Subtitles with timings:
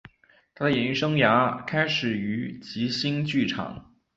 [0.55, 3.93] 他的演艺生涯开始于即兴剧场。